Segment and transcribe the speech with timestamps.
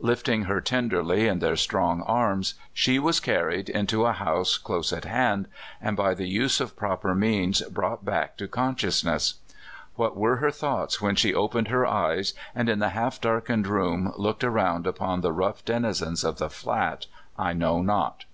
[0.00, 5.04] Lifting her tenderly in their strong arms, she was carried into a house close at
[5.04, 5.48] hand,
[5.82, 9.34] and by the use of proper means brought back to conscious ness.
[9.96, 14.14] What were her thoughts w^hen she opened her eyes and in the half darkened room
[14.16, 17.04] looked around upon the rough denizens of the flat,
[17.38, 18.24] I know not.